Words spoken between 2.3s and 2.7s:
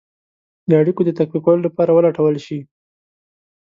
شي.